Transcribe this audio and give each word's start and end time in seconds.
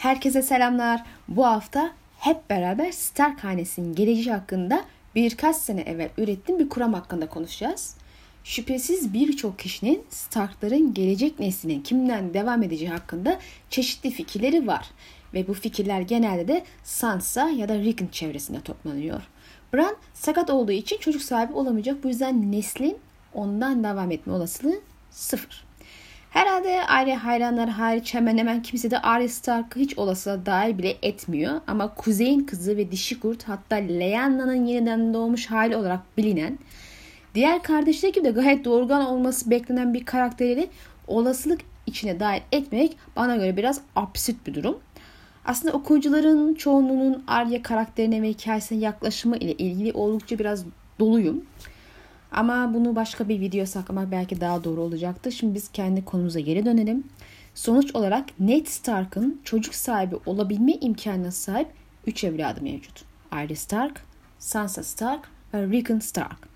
Herkese 0.00 0.42
selamlar. 0.42 1.02
Bu 1.28 1.46
hafta 1.46 1.92
hep 2.18 2.50
beraber 2.50 2.92
Stark 2.92 3.44
hanesinin 3.44 3.94
geleceği 3.94 4.34
hakkında 4.34 4.84
birkaç 5.14 5.56
sene 5.56 5.80
evvel 5.80 6.08
ürettiğim 6.18 6.58
bir 6.58 6.68
kuram 6.68 6.94
hakkında 6.94 7.28
konuşacağız. 7.28 7.96
Şüphesiz 8.44 9.12
birçok 9.12 9.58
kişinin 9.58 10.04
Stark'ların 10.10 10.94
gelecek 10.94 11.40
neslinin 11.40 11.80
kimden 11.80 12.34
devam 12.34 12.62
edeceği 12.62 12.90
hakkında 12.90 13.38
çeşitli 13.70 14.10
fikirleri 14.10 14.66
var. 14.66 14.90
Ve 15.34 15.48
bu 15.48 15.54
fikirler 15.54 16.00
genelde 16.00 16.48
de 16.48 16.64
Sansa 16.84 17.48
ya 17.48 17.68
da 17.68 17.78
Rickon 17.78 18.06
çevresinde 18.06 18.60
toplanıyor. 18.60 19.22
Bran 19.74 19.96
sakat 20.14 20.50
olduğu 20.50 20.72
için 20.72 20.98
çocuk 20.98 21.22
sahibi 21.22 21.52
olamayacak. 21.52 22.04
Bu 22.04 22.08
yüzden 22.08 22.52
neslin 22.52 22.98
ondan 23.34 23.84
devam 23.84 24.10
etme 24.10 24.32
olasılığı 24.32 24.80
sıfır. 25.10 25.69
Herhalde 26.30 26.86
aile 26.86 27.14
hayranlar 27.14 27.68
hariç 27.68 28.14
hemen 28.14 28.38
hemen 28.38 28.62
kimse 28.62 28.90
de 28.90 28.98
Arya 28.98 29.28
Stark'ı 29.28 29.80
hiç 29.80 29.98
olası 29.98 30.40
dahil 30.46 30.78
bile 30.78 30.96
etmiyor. 31.02 31.60
Ama 31.66 31.94
Kuzey'in 31.94 32.40
kızı 32.40 32.76
ve 32.76 32.92
dişi 32.92 33.20
kurt 33.20 33.48
hatta 33.48 33.76
Lyana'nın 33.76 34.64
yeniden 34.66 35.14
doğmuş 35.14 35.46
hali 35.46 35.76
olarak 35.76 36.00
bilinen 36.16 36.58
diğer 37.34 37.62
kardeşleri 37.62 38.12
gibi 38.12 38.24
de 38.24 38.30
gayet 38.30 38.64
doğurgan 38.64 39.06
olması 39.06 39.50
beklenen 39.50 39.94
bir 39.94 40.04
karakteri 40.04 40.68
olasılık 41.06 41.60
içine 41.86 42.20
dahil 42.20 42.42
etmek 42.52 42.96
bana 43.16 43.36
göre 43.36 43.56
biraz 43.56 43.80
absürt 43.96 44.46
bir 44.46 44.54
durum. 44.54 44.78
Aslında 45.44 45.74
okuyucuların 45.74 46.54
çoğunluğunun 46.54 47.24
Arya 47.26 47.62
karakterine 47.62 48.22
ve 48.22 48.28
hikayesine 48.28 48.78
yaklaşımı 48.78 49.36
ile 49.36 49.52
ilgili 49.52 49.92
oldukça 49.92 50.38
biraz 50.38 50.64
doluyum. 50.98 51.44
Ama 52.32 52.74
bunu 52.74 52.96
başka 52.96 53.28
bir 53.28 53.40
video 53.40 53.66
saklamak 53.66 54.10
belki 54.10 54.40
daha 54.40 54.64
doğru 54.64 54.80
olacaktı. 54.80 55.32
Şimdi 55.32 55.54
biz 55.54 55.68
kendi 55.68 56.04
konumuza 56.04 56.40
geri 56.40 56.64
dönelim. 56.64 57.04
Sonuç 57.54 57.94
olarak 57.94 58.24
Ned 58.40 58.66
Stark'ın 58.66 59.40
çocuk 59.44 59.74
sahibi 59.74 60.16
olabilme 60.26 60.72
imkanına 60.72 61.30
sahip 61.30 61.68
3 62.06 62.24
evladı 62.24 62.62
mevcut. 62.62 63.04
Arya 63.30 63.56
Stark, 63.56 64.00
Sansa 64.38 64.82
Stark 64.82 65.28
ve 65.54 65.66
Rickon 65.66 65.98
Stark. 65.98 66.48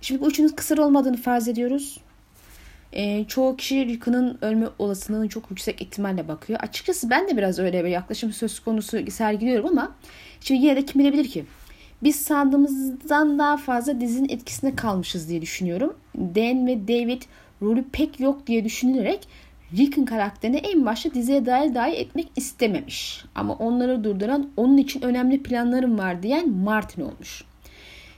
Şimdi 0.00 0.20
bu 0.20 0.28
üçünün 0.28 0.48
kısır 0.48 0.78
olmadığını 0.78 1.16
farz 1.16 1.48
ediyoruz. 1.48 2.00
E, 2.92 3.24
çoğu 3.24 3.56
kişi 3.56 3.86
Rickon'un 3.86 4.38
ölme 4.40 4.66
olasılığını 4.78 5.28
çok 5.28 5.50
yüksek 5.50 5.82
ihtimalle 5.82 6.28
bakıyor. 6.28 6.60
Açıkçası 6.62 7.10
ben 7.10 7.28
de 7.28 7.36
biraz 7.36 7.58
öyle 7.58 7.84
bir 7.84 7.88
yaklaşım 7.88 8.32
söz 8.32 8.60
konusu 8.60 9.10
sergiliyorum 9.10 9.66
ama 9.66 9.94
şimdi 10.40 10.62
yine 10.62 10.76
de 10.76 10.84
kim 10.84 11.00
bilebilir 11.00 11.28
ki? 11.28 11.44
Biz 12.02 12.16
sandığımızdan 12.16 13.38
daha 13.38 13.56
fazla 13.56 14.00
dizinin 14.00 14.28
etkisinde 14.28 14.76
kalmışız 14.76 15.28
diye 15.28 15.42
düşünüyorum. 15.42 15.96
Dan 16.16 16.66
ve 16.66 16.88
David 16.88 17.22
rolü 17.62 17.84
pek 17.92 18.20
yok 18.20 18.46
diye 18.46 18.64
düşünülerek 18.64 19.28
Rick'in 19.76 20.04
karakterini 20.04 20.56
en 20.56 20.86
başta 20.86 21.14
diziye 21.14 21.46
dahil 21.46 21.74
dahil 21.74 21.94
etmek 21.94 22.28
istememiş. 22.36 23.24
Ama 23.34 23.54
onları 23.54 24.04
durduran 24.04 24.50
onun 24.56 24.76
için 24.76 25.02
önemli 25.02 25.42
planlarım 25.42 25.98
var 25.98 26.22
diyen 26.22 26.50
Martin 26.50 27.02
olmuş. 27.02 27.44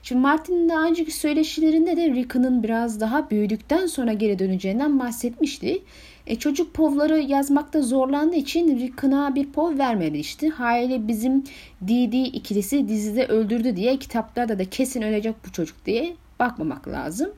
Şimdi 0.03 0.21
Martin'in 0.21 0.69
daha 0.69 0.85
önceki 0.85 1.13
söyleşilerinde 1.13 1.97
de 1.97 2.09
Rick'ın 2.09 2.63
biraz 2.63 3.01
daha 3.01 3.31
büyüdükten 3.31 3.87
sonra 3.87 4.13
geri 4.13 4.39
döneceğinden 4.39 4.99
bahsetmişti. 4.99 5.83
E, 6.29 6.37
çocuk 6.37 6.75
povları 6.75 7.19
yazmakta 7.19 7.83
zorlandığı 7.83 8.37
için 8.37 8.79
Rick'ına 8.79 9.35
bir 9.35 9.53
pov 9.53 9.79
vermedi 9.79 10.19
işte. 10.19 10.49
Haliyle 10.49 11.09
bizim 11.09 11.45
Didi 11.87 12.17
ikilisi 12.17 12.89
dizide 12.89 13.27
öldürdü 13.27 13.77
diye 13.77 13.97
kitaplarda 13.97 14.59
da 14.59 14.65
kesin 14.65 15.03
ölecek 15.03 15.35
bu 15.47 15.53
çocuk 15.53 15.87
diye 15.87 16.17
bakmamak 16.39 16.89
lazım. 16.89 17.31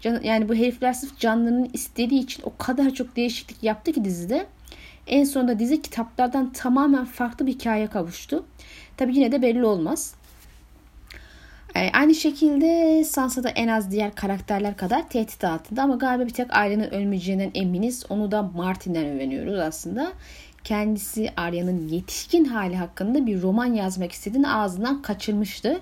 Can, 0.00 0.20
yani 0.22 0.48
bu 0.48 0.54
herifler 0.54 0.92
sırf 0.92 1.18
canlarının 1.18 1.70
istediği 1.72 2.20
için 2.20 2.42
o 2.46 2.52
kadar 2.58 2.90
çok 2.90 3.16
değişiklik 3.16 3.62
yaptı 3.62 3.92
ki 3.92 4.04
dizide. 4.04 4.46
En 5.06 5.24
sonunda 5.24 5.58
dizi 5.58 5.82
kitaplardan 5.82 6.52
tamamen 6.52 7.04
farklı 7.04 7.46
bir 7.46 7.52
hikaye 7.52 7.86
kavuştu. 7.86 8.44
Tabi 8.96 9.16
yine 9.16 9.32
de 9.32 9.42
belli 9.42 9.64
olmaz. 9.64 10.14
E, 11.76 11.90
aynı 11.92 12.14
şekilde 12.14 13.04
Sansa 13.04 13.44
da 13.44 13.48
en 13.48 13.68
az 13.68 13.90
diğer 13.90 14.14
karakterler 14.14 14.76
kadar 14.76 15.08
tehdit 15.08 15.44
altında 15.44 15.82
ama 15.82 15.96
galiba 15.96 16.26
bir 16.26 16.32
tek 16.32 16.56
ailenin 16.56 16.94
ölmeyeceğinden 16.94 17.50
eminiz. 17.54 18.04
Onu 18.08 18.30
da 18.30 18.42
Martin'den 18.42 19.06
öğreniyoruz 19.06 19.58
aslında. 19.58 20.12
Kendisi 20.64 21.30
Arya'nın 21.36 21.88
yetişkin 21.88 22.44
hali 22.44 22.76
hakkında 22.76 23.26
bir 23.26 23.42
roman 23.42 23.74
yazmak 23.74 24.12
istediğini 24.12 24.48
ağzından 24.48 25.02
kaçırmıştı. 25.02 25.80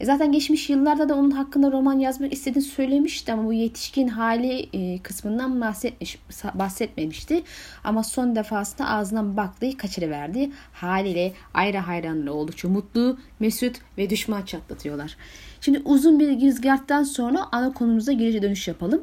E 0.00 0.04
zaten 0.04 0.32
geçmiş 0.32 0.70
yıllarda 0.70 1.08
da 1.08 1.14
onun 1.14 1.30
hakkında 1.30 1.72
roman 1.72 1.98
yazmak 1.98 2.32
istediğini 2.32 2.64
söylemişti 2.64 3.32
ama 3.32 3.44
bu 3.44 3.52
yetişkin 3.52 4.08
hali 4.08 4.68
e, 4.72 5.02
kısmından 5.02 5.60
bahsetmiş, 5.60 6.18
bahsetmemişti. 6.54 7.42
Ama 7.84 8.02
son 8.02 8.36
defasında 8.36 8.88
ağzından 8.88 9.36
baktığı 9.36 9.76
kaçırıverdi. 9.76 10.50
Haliyle 10.72 11.32
ayrı 11.54 11.78
hayranları 11.78 12.32
oldukça 12.32 12.68
mutlu, 12.68 13.18
mesut 13.40 13.76
ve 13.98 14.10
düşman 14.10 14.42
çatlatıyorlar. 14.42 15.16
Şimdi 15.60 15.82
uzun 15.84 16.20
bir 16.20 16.30
girizgahtan 16.30 17.02
sonra 17.02 17.48
ana 17.52 17.72
konumuza 17.72 18.12
geri 18.12 18.42
dönüş 18.42 18.68
yapalım. 18.68 19.02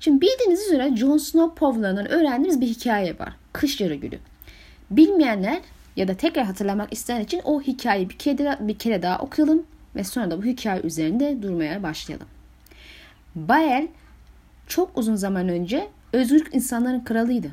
Şimdi 0.00 0.20
bildiğiniz 0.20 0.66
üzere 0.66 0.96
Jon 0.96 1.18
Snow 1.18 1.54
povlarından 1.54 2.08
öğrendiğimiz 2.08 2.60
bir 2.60 2.66
hikaye 2.66 3.18
var. 3.18 3.32
Kış 3.52 3.80
yarı 3.80 3.94
gülü. 3.94 4.18
Bilmeyenler 4.90 5.60
ya 5.96 6.08
da 6.08 6.14
tekrar 6.14 6.44
hatırlamak 6.44 6.92
isteyen 6.92 7.20
için 7.20 7.40
o 7.44 7.60
hikayeyi 7.60 8.10
bir 8.10 8.18
kere, 8.18 8.58
bir 8.60 8.78
kere 8.78 9.02
daha 9.02 9.18
okuyalım 9.18 9.66
ve 9.96 10.04
sonra 10.04 10.30
da 10.30 10.42
bu 10.42 10.44
hikaye 10.44 10.80
üzerinde 10.80 11.42
durmaya 11.42 11.82
başlayalım. 11.82 12.26
Bael 13.34 13.88
çok 14.66 14.98
uzun 14.98 15.14
zaman 15.14 15.48
önce 15.48 15.88
özgürlük 16.12 16.54
insanların 16.54 17.04
kralıydı. 17.04 17.50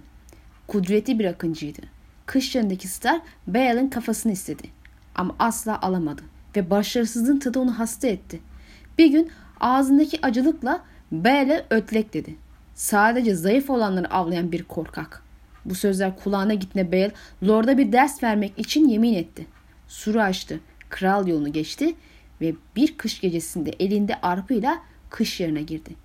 Kudretli 0.67 1.19
bir 1.19 1.25
akıncıydı. 1.25 1.81
Kış 2.25 2.55
yanındaki 2.55 2.87
Star 2.87 3.21
Bael'in 3.47 3.89
kafasını 3.89 4.31
istedi. 4.31 4.63
Ama 5.15 5.35
asla 5.39 5.81
alamadı 5.81 6.21
ve 6.55 6.69
başarısızlığın 6.69 7.39
tadı 7.39 7.59
onu 7.59 7.79
hasta 7.79 8.07
etti. 8.07 8.39
Bir 8.97 9.07
gün 9.07 9.31
ağzındaki 9.59 10.25
acılıkla 10.25 10.83
Bael'e 11.11 11.65
ötlek 11.69 12.13
dedi. 12.13 12.35
Sadece 12.75 13.35
zayıf 13.35 13.69
olanları 13.69 14.11
avlayan 14.11 14.51
bir 14.51 14.63
korkak. 14.63 15.23
Bu 15.65 15.75
sözler 15.75 16.17
kulağına 16.23 16.53
gitne 16.53 16.91
Bael, 16.91 17.11
Lord'a 17.47 17.77
bir 17.77 17.91
ders 17.91 18.23
vermek 18.23 18.59
için 18.59 18.87
yemin 18.87 19.13
etti. 19.13 19.47
Suru 19.87 20.21
açtı, 20.21 20.59
kral 20.89 21.27
yolunu 21.27 21.53
geçti 21.53 21.95
ve 22.41 22.55
bir 22.75 22.97
kış 22.97 23.21
gecesinde 23.21 23.69
elinde 23.79 24.21
arpıyla 24.21 24.83
kış 25.09 25.39
yerine 25.39 25.61
girdi. 25.61 25.95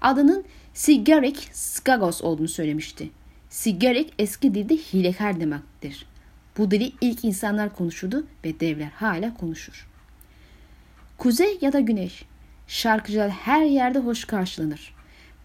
Adının 0.00 0.44
Sigarik 0.74 1.48
Skagos 1.52 2.22
olduğunu 2.22 2.48
söylemişti. 2.48 3.10
Sigarik 3.48 4.12
eski 4.18 4.54
dilde 4.54 4.76
hilekar 4.76 5.40
demektir. 5.40 6.06
Bu 6.58 6.70
dili 6.70 6.92
ilk 7.00 7.24
insanlar 7.24 7.76
konuşurdu 7.76 8.26
ve 8.44 8.60
devler 8.60 8.90
hala 8.94 9.34
konuşur. 9.34 9.88
Kuzey 11.18 11.58
ya 11.60 11.72
da 11.72 11.80
güneş. 11.80 12.24
Şarkıcılar 12.66 13.30
her 13.30 13.64
yerde 13.64 13.98
hoş 13.98 14.24
karşılanır. 14.24 14.94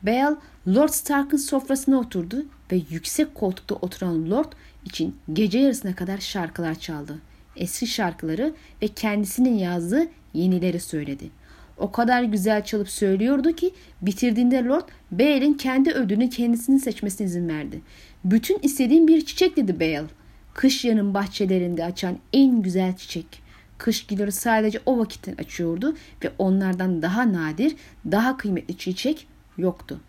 Bale 0.03 0.35
Lord 0.67 0.89
Stark'ın 0.89 1.37
sofrasına 1.37 1.99
oturdu 1.99 2.45
ve 2.71 2.81
yüksek 2.89 3.35
koltukta 3.35 3.75
oturan 3.75 4.29
Lord 4.29 4.51
için 4.85 5.15
gece 5.33 5.59
yarısına 5.59 5.95
kadar 5.95 6.17
şarkılar 6.17 6.79
çaldı. 6.79 7.19
Eski 7.55 7.87
şarkıları 7.87 8.53
ve 8.81 8.87
kendisinin 8.87 9.57
yazdığı 9.57 10.07
yenileri 10.33 10.79
söyledi. 10.79 11.29
O 11.77 11.91
kadar 11.91 12.23
güzel 12.23 12.63
çalıp 12.63 12.89
söylüyordu 12.89 13.51
ki 13.51 13.71
bitirdiğinde 14.01 14.63
Lord 14.63 14.89
Bale'in 15.11 15.53
kendi 15.53 15.91
ödülünü 15.91 16.29
kendisinin 16.29 16.77
seçmesine 16.77 17.27
izin 17.27 17.49
verdi. 17.49 17.81
Bütün 18.23 18.59
istediğim 18.61 19.07
bir 19.07 19.25
çiçek 19.25 19.57
dedi 19.57 19.79
Bale. 19.79 20.05
Kış 20.53 20.85
yanın 20.85 21.13
bahçelerinde 21.13 21.85
açan 21.85 22.17
en 22.33 22.61
güzel 22.61 22.95
çiçek. 22.97 23.49
Kış 23.77 24.07
gülleri 24.07 24.31
sadece 24.31 24.79
o 24.85 24.99
vakitten 24.99 25.35
açıyordu 25.35 25.95
ve 26.23 26.31
onlardan 26.37 27.01
daha 27.01 27.33
nadir, 27.33 27.75
daha 28.11 28.37
kıymetli 28.37 28.77
çiçek 28.77 29.27
yoktu. 29.57 30.01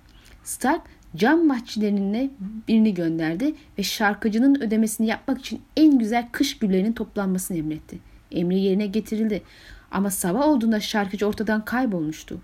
Stark 0.44 0.82
cam 1.16 1.48
bahçelerine 1.48 2.30
birini 2.68 2.94
gönderdi 2.94 3.54
ve 3.78 3.82
şarkıcının 3.82 4.62
ödemesini 4.62 5.06
yapmak 5.06 5.40
için 5.40 5.60
en 5.76 5.98
güzel 5.98 6.28
kış 6.32 6.58
güllerinin 6.58 6.92
toplanmasını 6.92 7.58
emretti. 7.58 7.98
Emri 8.32 8.60
yerine 8.60 8.86
getirildi. 8.86 9.42
Ama 9.90 10.10
sabah 10.10 10.48
olduğunda 10.48 10.80
şarkıcı 10.80 11.26
ortadan 11.26 11.64
kaybolmuştu. 11.64 12.40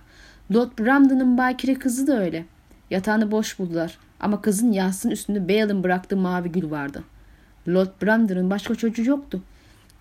Lord 0.54 0.78
Brandon'ın 0.78 1.38
bakire 1.38 1.74
kızı 1.74 2.06
da 2.06 2.20
öyle. 2.20 2.44
Yatağını 2.90 3.30
boş 3.30 3.58
buldular 3.58 3.98
ama 4.20 4.40
kızın 4.40 4.72
yastığının 4.72 5.12
üstünde 5.12 5.48
Bale'ın 5.48 5.84
bıraktığı 5.84 6.16
mavi 6.16 6.52
gül 6.52 6.70
vardı. 6.70 7.04
Lord 7.68 8.02
Brandon'ın 8.02 8.50
başka 8.50 8.74
çocuğu 8.74 9.04
yoktu. 9.04 9.42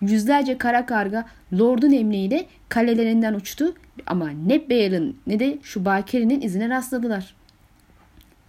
Yüzlerce 0.00 0.58
kara 0.58 0.86
karga 0.86 1.26
Lord'un 1.52 1.92
emriyle 1.92 2.46
kalelerinden 2.68 3.34
uçtu 3.34 3.74
ama 4.06 4.28
ne 4.28 4.70
Bale'ın 4.70 5.16
ne 5.26 5.38
de 5.38 5.58
şu 5.62 5.84
bakirenin 5.84 6.40
izine 6.40 6.68
rastladılar. 6.68 7.34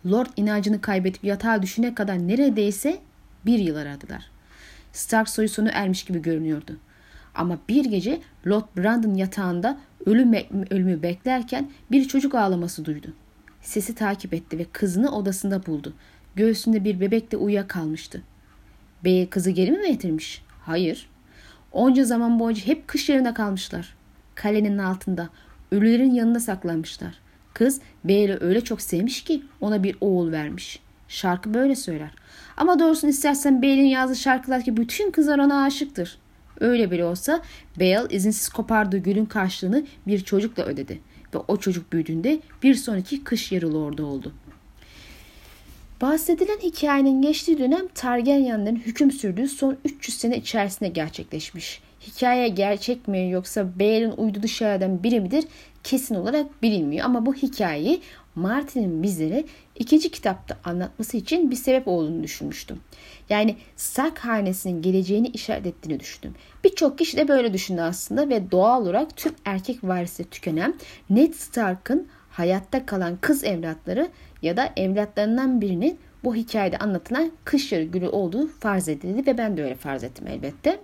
Lord 0.06 0.28
inancını 0.38 0.82
kaybedip 0.82 1.24
yatağa 1.24 1.62
düşene 1.62 1.96
kadar 1.96 2.28
neredeyse 2.28 3.00
bir 3.46 3.60
yıl 3.60 3.76
aradılar. 3.76 4.32
Stark 4.94 5.30
soyu 5.30 5.50
sonu 5.50 5.70
ermiş 5.74 6.04
gibi 6.04 6.22
görünüyordu. 6.22 6.78
Ama 7.38 7.58
bir 7.70 7.86
gece 7.86 8.20
Lord 8.48 8.66
Brandon 8.78 9.14
yatağında 9.14 9.78
ölüm 10.06 10.34
ölümü 10.70 11.02
beklerken 11.04 11.70
bir 11.92 12.08
çocuk 12.08 12.36
ağlaması 12.36 12.86
duydu. 12.86 13.14
Sesi 13.62 13.96
takip 13.96 14.34
etti 14.34 14.58
ve 14.58 14.66
kızını 14.72 15.16
odasında 15.16 15.66
buldu. 15.66 15.94
Göğsünde 16.36 16.84
bir 16.84 17.00
bebekle 17.00 17.38
uyuyakalmıştı. 17.38 18.22
Bey 19.04 19.30
kızı 19.30 19.52
geri 19.52 19.72
mi 19.72 19.88
getirmiş? 19.88 20.42
Hayır. 20.62 21.10
Onca 21.72 22.04
zaman 22.04 22.40
boyunca 22.40 22.66
hep 22.66 22.88
kış 22.88 23.10
yerinde 23.10 23.34
kalmışlar. 23.34 23.96
Kalenin 24.36 24.78
altında, 24.78 25.30
ölülerin 25.72 26.12
yanında 26.12 26.40
saklanmışlar. 26.40 27.20
Kız 27.54 27.82
Bey'le 28.04 28.38
öyle 28.42 28.62
çok 28.62 28.82
sevmiş 28.82 29.24
ki 29.24 29.44
ona 29.62 29.84
bir 29.84 29.98
oğul 30.02 30.32
vermiş. 30.32 30.80
Şarkı 31.08 31.54
böyle 31.54 31.76
söyler. 31.76 32.12
Ama 32.58 32.80
doğrusunu 32.80 33.10
istersen 33.10 33.62
Bale'in 33.62 33.86
yazdığı 33.86 34.16
şarkılar 34.16 34.64
ki 34.64 34.78
bütün 34.78 35.12
kızlar 35.12 35.40
ona 35.40 35.64
aşıktır. 35.64 36.18
Öyle 36.60 36.92
bile 36.92 37.06
olsa 37.06 37.42
Bale 37.80 38.08
izinsiz 38.10 38.50
kopardığı 38.50 38.98
gülün 38.98 39.26
karşılığını 39.26 39.86
bir 40.08 40.20
çocukla 40.20 40.64
ödedi. 40.64 41.00
Ve 41.36 41.38
o 41.48 41.58
çocuk 41.58 41.94
büyüdüğünde 41.94 42.40
bir 42.64 42.76
sonraki 42.76 43.24
kış 43.24 43.52
yarılı 43.52 43.78
orada 43.78 44.06
oldu. 44.06 44.34
Bahsedilen 46.02 46.58
hikayenin 46.58 47.22
geçtiği 47.22 47.60
dönem 47.60 47.88
Targaryenlerin 47.88 48.76
hüküm 48.76 49.12
sürdüğü 49.12 49.48
son 49.48 49.78
300 49.86 50.18
sene 50.18 50.38
içerisinde 50.38 50.90
gerçekleşmiş. 50.90 51.82
Hikaye 52.08 52.48
gerçek 52.48 53.08
mi 53.08 53.30
yoksa 53.32 53.80
Bale'in 53.80 54.12
uydurduğu 54.12 54.48
şeylerden 54.48 55.04
biri 55.04 55.20
midir 55.20 55.44
kesin 55.84 56.16
olarak 56.16 56.64
bilinmiyor. 56.64 57.06
Ama 57.06 57.26
bu 57.26 57.34
hikayeyi 57.34 58.02
Martin'in 58.38 59.04
bizlere 59.04 59.44
ikinci 59.76 60.12
kitapta 60.12 60.58
anlatması 60.64 61.18
için 61.18 61.52
bir 61.52 61.56
sebep 61.56 61.88
olduğunu 61.88 62.24
düşünmüştüm. 62.24 62.80
Yani 63.30 63.56
Stark 63.76 64.20
hanesinin 64.20 64.82
geleceğini 64.82 65.28
işaret 65.28 65.66
ettiğini 65.66 66.00
düşündüm. 66.00 66.36
Birçok 66.64 66.98
kişi 66.98 67.18
de 67.18 67.28
böyle 67.28 67.54
düşündü 67.54 67.82
aslında 67.82 68.30
ve 68.30 68.52
doğal 68.52 68.82
olarak 68.82 69.18
tüm 69.18 69.34
erkek 69.46 69.84
varisi 69.84 70.30
tükenen 70.30 70.76
Ned 71.10 71.34
Stark'ın 71.34 72.08
hayatta 72.30 72.86
kalan 72.86 73.18
kız 73.22 73.44
evlatları 73.44 74.10
ya 74.42 74.58
da 74.58 74.74
evlatlarından 74.78 75.62
birinin 75.62 76.00
bu 76.24 76.36
hikayede 76.36 76.78
anlatılan 76.78 77.32
kış 77.44 77.72
yarı 77.72 77.84
gülü 77.84 78.08
olduğu 78.08 78.48
farz 78.48 78.90
edildi 78.90 79.32
ve 79.32 79.38
ben 79.38 79.58
de 79.58 79.64
öyle 79.64 79.76
farz 79.76 80.04
ettim 80.04 80.28
elbette. 80.28 80.80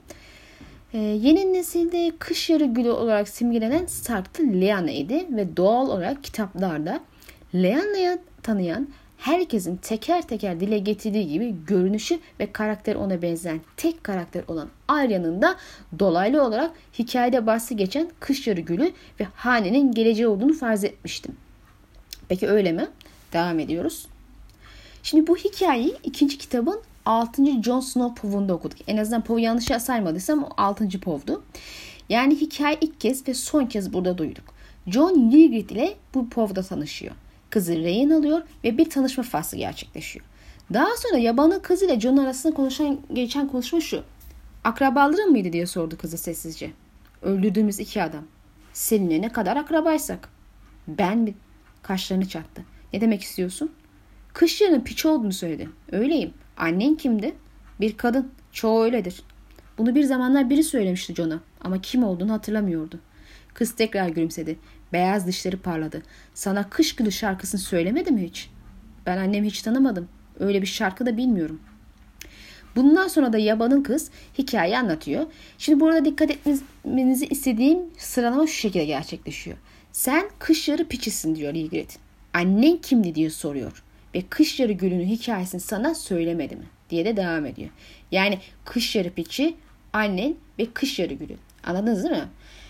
Ee, 0.94 0.98
yeni 0.98 1.54
nesilde 1.54 2.12
kış 2.20 2.50
yarı 2.50 2.66
gülü 2.66 2.92
olarak 2.92 3.30
simgelenen 3.30 3.86
Stark'ta 3.86 4.44
Lyanna 4.44 4.92
ve 5.38 5.58
doğal 5.58 5.90
olarak 5.90 6.24
kitaplarda 6.24 7.00
Lyanna'yı 7.56 8.20
tanıyan 8.44 8.88
herkesin 9.18 9.76
teker 9.76 10.28
teker 10.28 10.60
dile 10.60 10.78
getirdiği 10.78 11.28
gibi 11.28 11.56
görünüşü 11.68 12.20
ve 12.40 12.52
karakteri 12.52 12.98
ona 12.98 13.22
benzeyen 13.22 13.62
tek 13.78 14.04
karakter 14.04 14.44
olan 14.48 14.70
Arya'nın 14.88 15.42
da 15.42 15.56
dolaylı 16.00 16.44
olarak 16.44 16.72
hikayede 17.00 17.48
bahsi 17.48 17.78
geçen 17.78 18.10
kış 18.20 18.48
yarı 18.48 18.62
gülü 18.62 18.92
ve 19.20 19.28
hanenin 19.36 19.92
geleceği 19.92 20.28
olduğunu 20.28 20.54
farz 20.54 20.84
etmiştim. 20.84 21.36
Peki 22.30 22.48
öyle 22.48 22.72
mi? 22.72 22.88
Devam 23.34 23.60
ediyoruz. 23.60 24.08
Şimdi 25.04 25.28
bu 25.28 25.38
hikayeyi 25.38 25.96
ikinci 26.04 26.38
kitabın 26.38 26.82
6. 27.06 27.62
Jon 27.64 27.80
Snow 27.80 28.22
povunda 28.22 28.54
okuduk. 28.54 28.78
En 28.88 28.98
azından 28.98 29.24
povu 29.24 29.40
yanlış 29.40 29.66
saymadıysam 29.66 30.44
o 30.44 30.50
6. 30.58 31.00
povdu. 31.00 31.44
Yani 32.10 32.36
hikaye 32.36 32.78
ilk 32.82 33.02
kez 33.02 33.28
ve 33.28 33.34
son 33.34 33.66
kez 33.66 33.94
burada 33.94 34.18
duyduk. 34.18 34.44
John 34.88 35.32
Ygritte 35.32 35.76
ile 35.76 35.96
bu 36.14 36.30
povda 36.30 36.64
tanışıyor. 36.64 37.16
Kızı 37.54 37.76
rehin 37.76 38.10
alıyor 38.10 38.42
ve 38.64 38.78
bir 38.78 38.90
tanışma 38.90 39.24
faslı 39.24 39.58
gerçekleşiyor. 39.58 40.26
Daha 40.74 40.98
sonra 40.98 41.18
yabanın 41.18 41.60
kızı 41.60 41.86
ile 41.86 42.00
John 42.00 42.18
arasında 42.18 42.54
konuşan 42.54 43.00
geçen 43.14 43.48
konuşma 43.48 43.82
şu. 43.82 44.04
Akrabaların 44.64 45.30
mıydı 45.30 45.54
diye 45.54 45.66
sordu 45.66 45.98
kızı 45.98 46.18
sessizce. 46.18 46.72
Öldürdüğümüz 47.22 47.80
iki 47.80 48.04
adam. 48.04 48.24
Seninle 48.74 49.22
ne 49.22 49.30
kadar 49.30 49.58
akrabaysak. 49.58 50.30
Ben 50.88 51.18
mi? 51.18 51.34
Kaşlarını 51.82 52.28
çattı. 52.28 52.66
Ne 52.94 53.02
demek 53.02 53.22
istiyorsun? 53.22 53.72
Kış 54.34 54.62
yarının 54.62 54.82
piç 54.82 55.06
olduğunu 55.06 55.34
söyledi. 55.34 55.70
Öyleyim. 55.92 56.34
Annen 56.58 56.96
kimdi? 56.96 57.36
Bir 57.80 57.98
kadın. 57.98 58.32
Çoğu 58.52 58.84
öyledir. 58.84 59.24
Bunu 59.78 59.96
bir 59.96 60.04
zamanlar 60.04 60.50
biri 60.50 60.64
söylemişti 60.64 61.16
John'a 61.16 61.40
ama 61.62 61.82
kim 61.82 62.04
olduğunu 62.04 62.32
hatırlamıyordu. 62.32 63.00
Kız 63.54 63.76
tekrar 63.76 64.08
gülümsedi. 64.08 64.60
Beyaz 64.94 65.28
dişleri 65.28 65.58
parladı. 65.58 66.02
Sana 66.34 66.70
kış 66.70 66.96
gülü 66.96 67.12
şarkısını 67.12 67.62
söylemedi 67.62 68.12
mi 68.12 68.24
hiç? 68.24 68.50
Ben 69.06 69.18
annemi 69.18 69.48
hiç 69.48 69.62
tanımadım. 69.62 70.10
Öyle 70.40 70.62
bir 70.62 70.68
şarkı 70.68 71.06
da 71.06 71.18
bilmiyorum. 71.18 71.60
Bundan 72.76 73.08
sonra 73.08 73.34
da 73.34 73.38
yabanın 73.38 73.84
kız 73.84 74.10
hikayeyi 74.38 74.78
anlatıyor. 74.78 75.26
Şimdi 75.58 75.80
burada 75.80 76.06
dikkat 76.06 76.32
etmenizi 76.32 77.26
istediğim 77.26 77.80
sıralama 77.98 78.48
şu 78.48 78.54
şekilde 78.54 78.86
gerçekleşiyor. 78.86 79.58
Sen 79.92 80.30
kış 80.40 80.68
yarı 80.68 80.88
piçisin 80.88 81.36
diyor 81.36 81.54
Ygritte. 81.54 82.00
Annen 82.34 82.78
kimdi 82.78 83.16
diye 83.16 83.30
soruyor. 83.30 83.84
Ve 84.16 84.22
kış 84.30 84.60
yarı 84.60 84.72
gülünün 84.72 85.06
hikayesini 85.06 85.62
sana 85.62 85.96
söylemedi 85.96 86.56
mi? 86.56 86.66
diye 86.94 87.06
de 87.06 87.18
devam 87.18 87.46
ediyor. 87.46 87.70
Yani 88.12 88.40
kış 88.66 88.96
yarı 88.96 89.10
piçi, 89.10 89.56
annen 89.94 90.36
ve 90.60 90.66
kış 90.74 91.00
yarı 91.00 91.14
gülü. 91.14 91.36
Anladınız 91.64 92.04
değil 92.04 92.16
mi? 92.16 92.28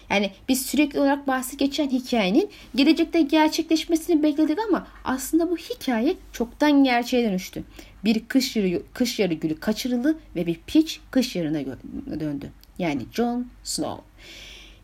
Yani 0.10 0.32
biz 0.50 0.66
sürekli 0.66 1.00
olarak 1.00 1.28
bahsi 1.28 1.58
geçen 1.58 1.90
hikayenin 1.90 2.50
gelecekte 2.76 3.22
gerçekleşmesini 3.22 4.24
bekledik 4.24 4.60
ama 4.68 4.88
aslında 5.04 5.52
bu 5.52 5.58
hikaye 5.58 6.16
çoktan 6.32 6.84
gerçeğe 6.84 7.30
dönüştü. 7.30 7.64
Bir 8.06 8.28
kış 8.28 8.56
yarı, 8.56 8.82
kış 8.94 9.20
yarı 9.20 9.34
gülü 9.34 9.60
kaçırıldı 9.60 10.18
ve 10.36 10.48
bir 10.48 10.60
piç 10.68 11.00
kış 11.12 11.36
yarına 11.36 11.78
döndü. 12.20 12.52
Yani 12.80 13.02
Jon 13.14 13.48
Snow. 13.64 14.04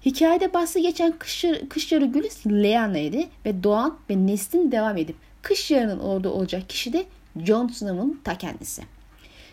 Hikayede 0.06 0.54
bahsi 0.54 0.82
geçen 0.82 1.12
kış, 1.12 1.46
kış 1.70 1.92
yarı 1.92 2.06
gülü 2.06 2.28
Lyana'ydı 2.48 3.24
ve 3.46 3.64
doğan 3.64 3.98
ve 4.10 4.28
neslin 4.28 4.72
devam 4.72 4.98
edip 4.98 5.16
kış 5.42 5.72
yarının 5.72 6.00
orada 6.00 6.34
olacak 6.34 6.70
kişi 6.70 6.94
de 6.94 7.06
Jon 7.46 7.68
Snow'un 7.68 8.22
ta 8.24 8.38
kendisi. 8.38 8.82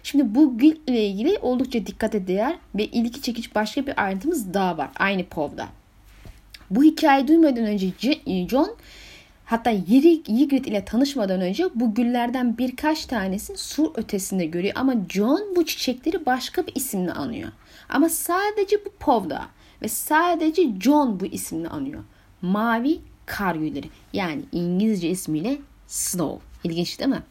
Şimdi 0.07 0.35
bu 0.35 0.59
gül 0.59 0.77
ile 0.87 1.07
ilgili 1.07 1.39
oldukça 1.39 1.87
dikkat 1.87 2.13
değer 2.13 2.59
ve 2.75 2.85
ilgi 2.85 3.23
çekici 3.23 3.55
başka 3.55 3.87
bir 3.87 4.05
ayrıntımız 4.05 4.55
daha 4.55 4.79
var 4.79 4.91
aynı 4.97 5.25
povda. 5.25 5.69
Bu 6.71 6.83
hikayeyi 6.83 7.29
duymadan 7.29 7.67
önce 7.67 8.21
e, 8.27 8.49
John 8.49 8.77
hatta 9.45 9.73
Ygritte 9.73 10.71
ile 10.71 10.85
tanışmadan 10.85 11.41
önce 11.41 11.65
bu 11.75 11.95
güllerden 11.95 12.59
birkaç 12.59 13.07
tanesini 13.07 13.59
sur 13.59 13.91
ötesinde 13.95 14.45
görüyor 14.47 14.75
ama 14.77 14.95
John 15.09 15.41
bu 15.57 15.67
çiçekleri 15.67 16.27
başka 16.27 16.67
bir 16.67 16.75
isimle 16.75 17.13
anıyor. 17.13 17.53
Ama 17.89 18.09
sadece 18.09 18.85
bu 18.85 18.91
povda 18.99 19.47
ve 19.83 19.89
sadece 19.89 20.63
John 20.81 21.21
bu 21.21 21.27
isimle 21.27 21.69
anıyor. 21.69 22.05
Mavi 22.43 22.99
kar 23.27 23.55
gülleri 23.55 23.89
yani 24.13 24.43
İngilizce 24.53 25.09
ismiyle 25.09 25.59
Snow. 25.87 26.47
İlginç 26.65 26.99
değil 26.99 27.11
mi? 27.11 27.23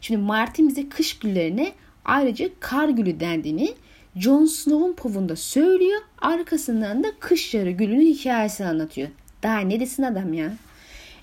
Şimdi 0.00 0.20
Martin 0.20 0.68
bize 0.68 0.88
kış 0.88 1.18
güllerine 1.18 1.72
ayrıca 2.04 2.48
kar 2.60 2.88
gülü 2.88 3.20
dendiğini 3.20 3.74
Jon 4.16 4.46
Snow'un 4.46 4.92
povunda 4.92 5.36
söylüyor. 5.36 6.00
Arkasından 6.18 7.04
da 7.04 7.08
kış 7.20 7.54
yarı 7.54 7.70
gülünün 7.70 8.06
hikayesini 8.06 8.66
anlatıyor. 8.66 9.08
Daha 9.42 9.58
ne 9.58 9.80
desin 9.80 10.02
adam 10.02 10.32
ya? 10.32 10.52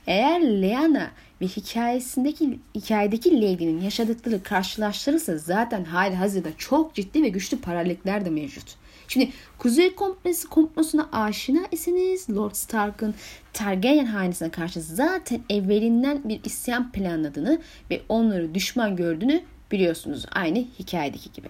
Eğer 0.07 0.41
Lyanna 0.41 1.11
ve 1.41 1.47
hikayesindeki 1.47 2.59
hikayedeki 2.75 3.41
Lady'nin 3.41 3.81
yaşadıkları 3.81 4.43
karşılaştırırsa 4.43 5.37
zaten 5.37 5.83
hali 5.83 6.15
hazırda 6.15 6.49
çok 6.57 6.95
ciddi 6.95 7.23
ve 7.23 7.29
güçlü 7.29 7.57
paralellikler 7.57 8.25
de 8.25 8.29
mevcut. 8.29 8.75
Şimdi 9.07 9.29
Kuzey 9.57 9.95
Komplesi 9.95 10.47
komplosuna 10.47 11.09
aşina 11.11 11.61
iseniz 11.71 12.29
Lord 12.29 12.53
Stark'ın 12.53 13.15
Targaryen 13.53 14.05
hanesine 14.05 14.49
karşı 14.49 14.81
zaten 14.81 15.41
evvelinden 15.49 16.29
bir 16.29 16.39
isyan 16.43 16.91
planladığını 16.91 17.61
ve 17.91 18.01
onları 18.09 18.55
düşman 18.55 18.95
gördüğünü 18.95 19.41
biliyorsunuz. 19.71 20.25
Aynı 20.31 20.65
hikayedeki 20.79 21.31
gibi. 21.31 21.47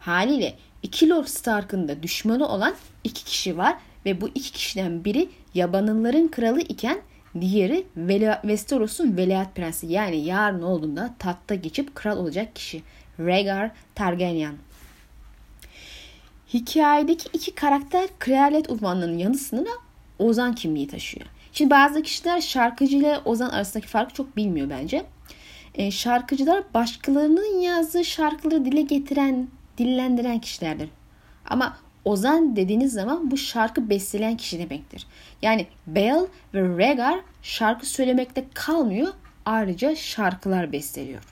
Haliyle 0.00 0.54
iki 0.82 1.10
Lord 1.10 1.26
Stark'ın 1.26 1.88
da 1.88 2.02
düşmanı 2.02 2.48
olan 2.48 2.74
iki 3.04 3.24
kişi 3.24 3.58
var 3.58 3.76
ve 4.06 4.20
bu 4.20 4.28
iki 4.28 4.52
kişiden 4.52 5.04
biri 5.04 5.28
yabanılların 5.54 6.28
kralı 6.28 6.60
iken 6.60 7.00
diğeri 7.40 7.86
Westeros'un 8.42 9.16
velayet 9.16 9.54
prensi 9.54 9.86
yani 9.86 10.24
yarın 10.24 10.62
olduğunda 10.62 11.14
tahta 11.18 11.54
geçip 11.54 11.94
kral 11.94 12.16
olacak 12.16 12.56
kişi. 12.56 12.82
Rhaegar 13.20 13.70
Targaryen. 13.94 14.54
Hikayedeki 16.54 17.28
iki 17.32 17.54
karakter 17.54 18.08
kraliyet 18.18 18.70
uzmanlarının 18.70 19.18
yanı 19.18 19.38
sıra 19.38 19.70
Ozan 20.18 20.54
kimliği 20.54 20.88
taşıyor. 20.88 21.26
Şimdi 21.52 21.70
bazı 21.70 22.02
kişiler 22.02 22.40
şarkıcı 22.40 22.96
ile 22.96 23.18
Ozan 23.24 23.50
arasındaki 23.50 23.88
farkı 23.88 24.14
çok 24.14 24.36
bilmiyor 24.36 24.70
bence. 24.70 25.04
E, 25.74 25.90
şarkıcılar 25.90 26.62
başkalarının 26.74 27.60
yazdığı 27.60 28.04
şarkıları 28.04 28.64
dile 28.64 28.82
getiren, 28.82 29.48
dillendiren 29.78 30.38
kişilerdir. 30.38 30.88
Ama 31.46 31.76
Ozan 32.04 32.56
dediğiniz 32.56 32.92
zaman 32.92 33.30
bu 33.30 33.36
şarkı 33.36 33.90
besteleyen 33.90 34.36
kişi 34.36 34.58
demektir. 34.58 35.06
Yani 35.42 35.66
Bell 35.86 36.26
ve 36.54 36.62
Rhaegar 36.62 37.20
şarkı 37.42 37.86
söylemekte 37.86 38.44
kalmıyor, 38.54 39.08
ayrıca 39.44 39.96
şarkılar 39.96 40.72
besteliyor. 40.72 41.22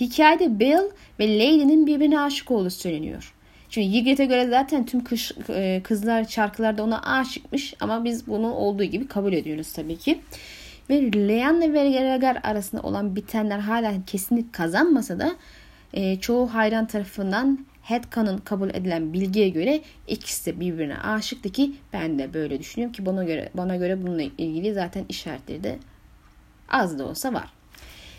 Hikayede 0.00 0.60
Bell 0.60 0.90
ve 1.18 1.38
Lady'nin 1.38 1.86
birbirine 1.86 2.20
aşık 2.20 2.50
olduğu 2.50 2.70
söyleniyor. 2.70 3.34
Çünkü 3.70 3.98
Ygritte'e 3.98 4.26
göre 4.26 4.48
zaten 4.48 4.86
tüm 4.86 5.04
kış, 5.04 5.32
e, 5.48 5.80
kızlar 5.84 6.24
şarkılarda 6.24 6.82
ona 6.82 7.02
aşıkmış 7.02 7.74
ama 7.80 8.04
biz 8.04 8.26
bunu 8.26 8.54
olduğu 8.54 8.84
gibi 8.84 9.06
kabul 9.06 9.32
ediyoruz 9.32 9.72
tabii 9.72 9.96
ki. 9.96 10.20
Ve 10.90 11.12
Leanne 11.12 11.72
ve 11.72 11.84
Rhaegar 11.84 12.38
arasında 12.42 12.82
olan 12.82 13.16
bitenler 13.16 13.58
hala 13.58 13.92
kesinlik 14.06 14.52
kazanmasa 14.52 15.18
da 15.18 15.36
e, 15.92 16.20
çoğu 16.20 16.54
hayran 16.54 16.86
tarafından 16.86 17.66
headcanon 17.82 18.38
kabul 18.38 18.70
edilen 18.70 19.12
bilgiye 19.12 19.48
göre 19.48 19.80
ikisi 20.08 20.46
de 20.46 20.60
birbirine 20.60 20.98
aşıktı 20.98 21.52
ki 21.52 21.72
ben 21.92 22.18
de 22.18 22.34
böyle 22.34 22.58
düşünüyorum 22.58 22.92
ki 22.92 23.06
bana 23.06 23.24
göre 23.24 23.50
bana 23.54 23.76
göre 23.76 24.02
bununla 24.02 24.22
ilgili 24.22 24.74
zaten 24.74 25.04
işaretleri 25.08 25.64
de 25.64 25.78
az 26.68 26.98
da 26.98 27.04
olsa 27.04 27.32
var. 27.32 27.52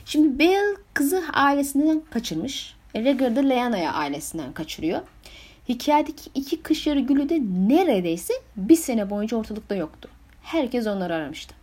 Şimdi 0.05 0.39
Bale 0.39 0.75
kızı 0.93 1.24
ailesinden 1.34 2.01
kaçırmış. 2.12 2.75
Rhaegar 2.96 3.36
da 3.36 3.39
Lyana'ya 3.39 3.93
ailesinden 3.93 4.53
kaçırıyor. 4.53 5.01
Hikayedeki 5.70 6.29
iki 6.36 6.62
kış 6.62 6.88
yarı 6.88 7.00
gülü 7.00 7.29
de 7.29 7.39
neredeyse 7.67 8.34
bir 8.58 8.75
sene 8.75 9.10
boyunca 9.10 9.38
ortalıkta 9.38 9.75
yoktu. 9.75 10.10
Herkes 10.41 10.88
onları 10.88 11.15
aramıştı. 11.15 11.62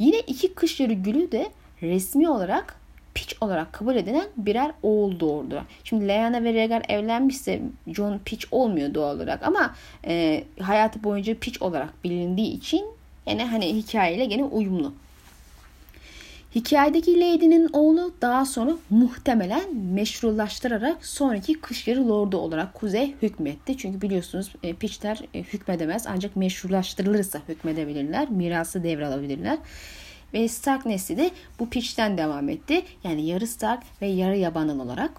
Yine 0.00 0.20
iki 0.20 0.54
kış 0.54 0.80
yarı 0.80 0.92
gülü 0.92 1.32
de 1.32 1.50
resmi 1.82 2.28
olarak 2.28 2.80
piç 3.14 3.36
olarak 3.40 3.72
kabul 3.72 3.96
edilen 3.96 4.26
birer 4.36 4.72
oğul 4.82 5.20
doğurdu. 5.20 5.62
Şimdi 5.84 6.08
Lyanna 6.08 6.44
ve 6.44 6.54
Rhaegar 6.54 6.82
evlenmişse 6.88 7.60
Jon 7.86 8.20
piç 8.24 8.46
olmuyor 8.50 8.94
doğal 8.94 9.16
olarak 9.16 9.46
ama 9.46 9.74
e, 10.06 10.44
hayatı 10.60 11.04
boyunca 11.04 11.34
piç 11.34 11.62
olarak 11.62 12.04
bilindiği 12.04 12.52
için 12.56 12.86
yani 13.26 13.44
hani 13.44 13.66
hikayeyle 13.66 14.24
gene 14.24 14.44
uyumlu. 14.44 14.92
Hikayedeki 16.54 17.20
Lady'nin 17.20 17.70
oğlu 17.72 18.14
daha 18.22 18.44
sonra 18.44 18.72
muhtemelen 18.90 19.76
meşrulaştırarak 19.76 21.06
sonraki 21.06 21.60
kış 21.60 21.88
lordu 21.88 22.36
olarak 22.36 22.74
kuzey 22.74 23.14
hükmetti. 23.22 23.76
Çünkü 23.76 24.00
biliyorsunuz 24.00 24.52
e, 24.62 24.74
piçler 24.74 25.20
e, 25.34 25.42
hükmedemez 25.42 26.06
ancak 26.06 26.36
meşrulaştırılırsa 26.36 27.40
hükmedebilirler. 27.48 28.30
Mirası 28.30 28.82
devralabilirler. 28.82 29.58
Ve 30.34 30.48
Stark 30.48 30.86
nesli 30.86 31.16
de 31.16 31.30
bu 31.58 31.70
piçten 31.70 32.18
devam 32.18 32.48
etti. 32.48 32.82
Yani 33.04 33.26
yarı 33.26 33.46
Stark 33.46 33.82
ve 34.02 34.06
yarı 34.06 34.36
yabanıl 34.36 34.80
olarak. 34.80 35.10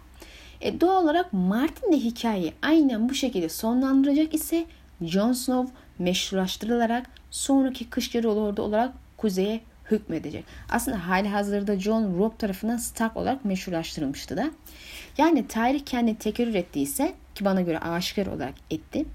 E, 0.61 0.81
doğal 0.81 1.03
olarak 1.03 1.33
Martin 1.33 1.91
de 1.91 1.97
hikayeyi 1.97 2.53
aynen 2.61 3.09
bu 3.09 3.13
şekilde 3.13 3.49
sonlandıracak 3.49 4.33
ise 4.33 4.65
Jon 5.01 5.33
Snow 5.33 5.73
meşrulaştırılarak 5.99 7.05
sonraki 7.29 7.89
kış 7.89 8.15
lordu 8.15 8.61
olarak 8.61 8.93
kuzeye 9.17 9.61
hükmedecek. 9.91 10.45
Aslında 10.69 11.07
hali 11.07 11.29
hazırda 11.29 11.79
John 11.79 12.17
Robb 12.17 12.39
tarafından 12.39 12.77
Stark 12.77 13.17
olarak 13.17 13.45
meşrulaştırılmıştı 13.45 14.37
da. 14.37 14.51
Yani 15.17 15.47
tarih 15.47 15.85
kendi 15.85 16.15
tekerrür 16.15 16.55
ettiyse 16.55 17.13
ki 17.35 17.45
bana 17.45 17.61
göre 17.61 17.79
aşikar 17.79 18.25
olarak 18.27 18.53
etti. 18.69 19.05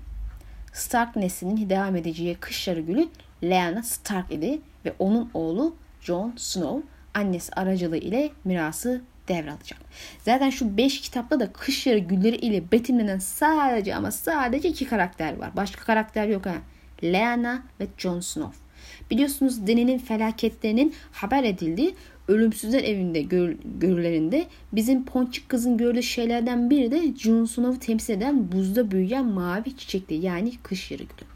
Stark 0.72 1.16
neslinin 1.16 1.70
devam 1.70 1.96
edeceği 1.96 2.34
kış 2.34 2.68
yarı 2.68 2.80
gülü 2.80 3.08
Lyanna 3.42 3.82
Stark 3.82 4.32
idi 4.32 4.60
ve 4.84 4.94
onun 4.98 5.30
oğlu 5.34 5.76
Jon 6.00 6.32
Snow 6.36 6.86
annesi 7.14 7.52
aracılığı 7.52 7.96
ile 7.96 8.30
mirası 8.44 9.02
devralacak. 9.28 9.78
Zaten 10.24 10.50
şu 10.50 10.76
5 10.76 11.00
kitapta 11.00 11.40
da 11.40 11.52
kış 11.52 11.86
yarı 11.86 11.98
gülleri 11.98 12.36
ile 12.36 12.72
betimlenen 12.72 13.18
sadece 13.18 13.94
ama 13.94 14.10
sadece 14.10 14.68
iki 14.68 14.86
karakter 14.86 15.36
var. 15.36 15.50
Başka 15.56 15.84
karakter 15.84 16.28
yok 16.28 16.46
ha. 16.46 16.54
Lyanna 17.02 17.62
ve 17.80 17.86
Jon 17.98 18.20
Snow. 18.20 18.65
Biliyorsunuz 19.10 19.66
Deni'nin 19.66 19.98
felaketlerinin 19.98 20.94
haber 21.12 21.44
edildiği 21.44 21.94
ölümsüzler 22.28 22.84
evinde 22.84 23.22
gör, 23.22 23.56
görülerinde 23.78 24.46
bizim 24.72 25.04
ponçik 25.04 25.48
kızın 25.48 25.76
gördüğü 25.76 26.02
şeylerden 26.02 26.70
biri 26.70 26.90
de 26.90 27.16
Jon 27.16 27.44
Snow'u 27.44 27.78
temsil 27.78 28.14
eden 28.14 28.52
buzda 28.52 28.90
büyüyen 28.90 29.24
mavi 29.26 29.76
çiçekti. 29.76 30.14
Yani 30.14 30.52
kış 30.62 30.90
yarı 30.90 31.02
gülü. 31.02 31.28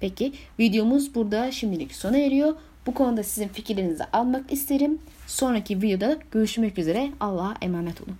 Peki 0.00 0.32
videomuz 0.58 1.14
burada 1.14 1.50
şimdilik 1.50 1.92
sona 1.92 2.18
eriyor. 2.18 2.54
Bu 2.86 2.94
konuda 2.94 3.22
sizin 3.22 3.48
fikirlerinizi 3.48 4.04
almak 4.04 4.52
isterim. 4.52 4.98
Sonraki 5.26 5.82
videoda 5.82 6.18
görüşmek 6.30 6.78
üzere. 6.78 7.10
Allah'a 7.20 7.54
emanet 7.62 8.00
olun. 8.00 8.16